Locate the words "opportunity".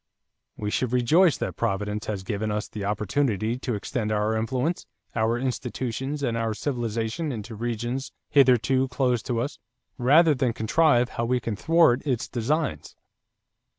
2.85-3.59